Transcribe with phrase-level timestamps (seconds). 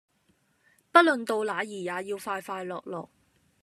[0.91, 3.07] 不論到那兒也要快快樂樂